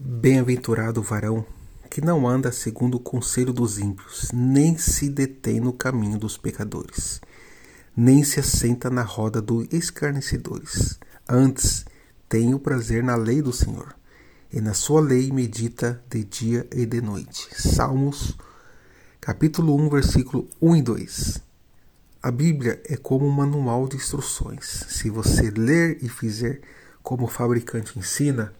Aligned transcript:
Bem-aventurado 0.00 1.00
o 1.00 1.02
varão 1.02 1.44
que 1.90 2.00
não 2.00 2.28
anda 2.28 2.52
segundo 2.52 2.98
o 2.98 3.00
conselho 3.00 3.52
dos 3.52 3.80
ímpios, 3.80 4.30
nem 4.32 4.78
se 4.78 5.08
detém 5.08 5.58
no 5.58 5.72
caminho 5.72 6.16
dos 6.16 6.38
pecadores, 6.38 7.20
nem 7.96 8.22
se 8.22 8.38
assenta 8.38 8.88
na 8.90 9.02
roda 9.02 9.42
dos 9.42 9.66
escarnecedores. 9.72 11.00
Antes, 11.28 11.84
tem 12.28 12.54
o 12.54 12.60
prazer 12.60 13.02
na 13.02 13.16
lei 13.16 13.42
do 13.42 13.52
Senhor, 13.52 13.92
e 14.52 14.60
na 14.60 14.72
sua 14.72 15.00
lei 15.00 15.32
medita 15.32 16.00
de 16.08 16.22
dia 16.22 16.64
e 16.70 16.86
de 16.86 17.00
noite. 17.00 17.48
Salmos, 17.60 18.38
capítulo 19.20 19.74
1, 19.74 19.88
versículo 19.88 20.48
1 20.62 20.76
e 20.76 20.82
2. 20.82 21.42
A 22.22 22.30
Bíblia 22.30 22.80
é 22.84 22.96
como 22.96 23.26
um 23.26 23.32
manual 23.32 23.88
de 23.88 23.96
instruções. 23.96 24.64
Se 24.90 25.10
você 25.10 25.50
ler 25.50 25.98
e 26.00 26.08
fizer 26.08 26.60
como 27.02 27.24
o 27.24 27.28
fabricante 27.28 27.98
ensina, 27.98 28.54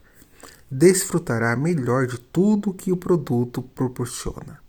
desfrutará 0.71 1.57
melhor 1.57 2.07
de 2.07 2.19
tudo 2.19 2.75
que 2.75 2.93
o 2.93 2.97
produto 2.97 3.63
proporciona. 3.63 4.61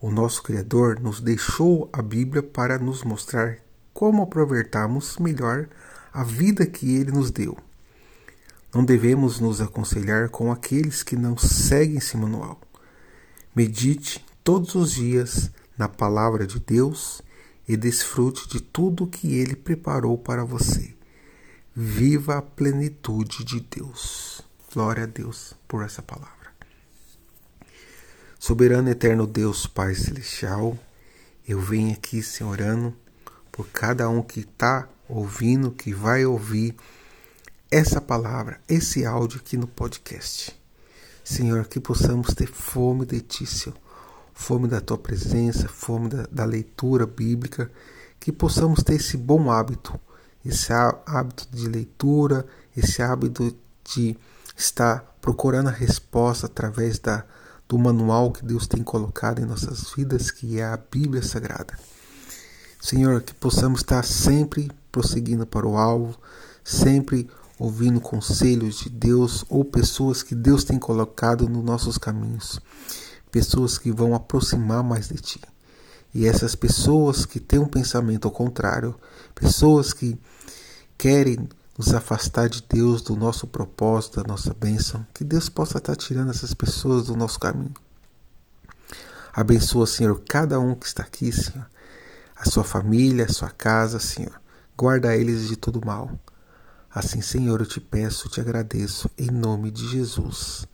O 0.00 0.10
nosso 0.10 0.42
Criador 0.42 1.00
nos 1.00 1.20
deixou 1.20 1.88
a 1.92 2.00
Bíblia 2.00 2.42
para 2.42 2.78
nos 2.78 3.02
mostrar 3.02 3.58
como 3.92 4.22
aproveitarmos 4.22 5.18
melhor 5.18 5.68
a 6.12 6.22
vida 6.22 6.64
que 6.64 6.94
Ele 6.94 7.10
nos 7.10 7.30
deu. 7.30 7.58
Não 8.72 8.84
devemos 8.84 9.40
nos 9.40 9.60
aconselhar 9.60 10.28
com 10.28 10.52
aqueles 10.52 11.02
que 11.02 11.16
não 11.16 11.36
seguem 11.36 11.98
esse 11.98 12.16
manual. 12.16 12.60
Medite 13.54 14.24
todos 14.44 14.74
os 14.74 14.92
dias 14.92 15.50
na 15.76 15.88
palavra 15.88 16.46
de 16.46 16.60
Deus 16.60 17.20
e 17.66 17.76
desfrute 17.76 18.48
de 18.48 18.60
tudo 18.60 19.06
que 19.06 19.34
Ele 19.34 19.56
preparou 19.56 20.16
para 20.16 20.44
você. 20.44 20.94
Viva 21.74 22.38
a 22.38 22.42
plenitude 22.42 23.44
de 23.44 23.60
Deus. 23.60 24.47
Glória 24.72 25.04
a 25.04 25.06
Deus 25.06 25.54
por 25.66 25.82
essa 25.82 26.02
palavra. 26.02 26.52
Soberano 28.38 28.90
eterno 28.90 29.26
Deus, 29.26 29.66
Pai 29.66 29.94
Celestial, 29.94 30.78
eu 31.48 31.58
venho 31.58 31.94
aqui, 31.94 32.22
Senhor, 32.22 32.50
orando 32.50 32.94
por 33.50 33.66
cada 33.68 34.10
um 34.10 34.22
que 34.22 34.40
está 34.40 34.86
ouvindo, 35.08 35.70
que 35.70 35.94
vai 35.94 36.26
ouvir 36.26 36.76
essa 37.70 37.98
palavra, 37.98 38.60
esse 38.68 39.06
áudio 39.06 39.40
aqui 39.40 39.56
no 39.56 39.66
podcast. 39.66 40.54
Senhor, 41.24 41.66
que 41.66 41.80
possamos 41.80 42.34
ter 42.34 42.48
fome 42.48 43.06
de 43.06 43.22
Ti, 43.22 43.46
Senhor. 43.46 43.76
Fome 44.34 44.68
da 44.68 44.82
Tua 44.82 44.98
presença, 44.98 45.66
fome 45.66 46.10
da, 46.10 46.28
da 46.30 46.44
leitura 46.44 47.06
bíblica, 47.06 47.70
que 48.20 48.30
possamos 48.30 48.82
ter 48.82 48.96
esse 48.96 49.16
bom 49.16 49.50
hábito, 49.50 49.98
esse 50.44 50.72
hábito 51.06 51.48
de 51.50 51.66
leitura, 51.68 52.46
esse 52.76 53.00
hábito 53.02 53.56
de 53.82 54.16
está 54.58 54.98
procurando 55.20 55.68
a 55.68 55.72
resposta 55.72 56.46
através 56.46 56.98
da, 56.98 57.24
do 57.68 57.78
manual 57.78 58.32
que 58.32 58.44
Deus 58.44 58.66
tem 58.66 58.82
colocado 58.82 59.40
em 59.40 59.46
nossas 59.46 59.92
vidas, 59.94 60.32
que 60.32 60.58
é 60.58 60.64
a 60.64 60.76
Bíblia 60.76 61.22
Sagrada. 61.22 61.78
Senhor, 62.80 63.22
que 63.22 63.32
possamos 63.34 63.80
estar 63.80 64.04
sempre 64.04 64.70
prosseguindo 64.90 65.46
para 65.46 65.66
o 65.66 65.76
alvo, 65.76 66.18
sempre 66.64 67.30
ouvindo 67.58 68.00
conselhos 68.00 68.80
de 68.80 68.90
Deus 68.90 69.44
ou 69.48 69.64
pessoas 69.64 70.22
que 70.22 70.34
Deus 70.34 70.64
tem 70.64 70.78
colocado 70.78 71.48
nos 71.48 71.64
nossos 71.64 71.96
caminhos, 71.96 72.60
pessoas 73.30 73.78
que 73.78 73.92
vão 73.92 74.14
aproximar 74.14 74.82
mais 74.82 75.08
de 75.08 75.16
Ti. 75.16 75.40
E 76.14 76.26
essas 76.26 76.54
pessoas 76.54 77.24
que 77.26 77.38
têm 77.38 77.58
um 77.58 77.68
pensamento 77.68 78.26
ao 78.26 78.32
contrário, 78.32 78.94
pessoas 79.34 79.92
que 79.92 80.18
querem 80.96 81.48
nos 81.78 81.94
afastar 81.94 82.48
de 82.48 82.60
Deus, 82.68 83.00
do 83.00 83.14
nosso 83.14 83.46
propósito, 83.46 84.20
da 84.20 84.26
nossa 84.26 84.52
bênção. 84.52 85.06
Que 85.14 85.22
Deus 85.22 85.48
possa 85.48 85.78
estar 85.78 85.94
tirando 85.94 86.30
essas 86.30 86.52
pessoas 86.52 87.06
do 87.06 87.16
nosso 87.16 87.38
caminho. 87.38 87.72
Abençoa, 89.32 89.86
Senhor, 89.86 90.20
cada 90.28 90.58
um 90.58 90.74
que 90.74 90.86
está 90.86 91.04
aqui, 91.04 91.30
Senhor. 91.30 91.66
A 92.34 92.44
sua 92.50 92.64
família, 92.64 93.26
a 93.26 93.32
sua 93.32 93.50
casa, 93.50 94.00
Senhor. 94.00 94.40
Guarda 94.76 95.16
eles 95.16 95.46
de 95.46 95.56
todo 95.56 95.84
mal. 95.84 96.10
Assim, 96.92 97.20
Senhor, 97.20 97.60
eu 97.60 97.66
te 97.66 97.80
peço, 97.80 98.28
te 98.28 98.40
agradeço, 98.40 99.08
em 99.16 99.30
nome 99.30 99.70
de 99.70 99.86
Jesus. 99.86 100.66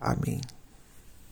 Amém. 0.00 0.40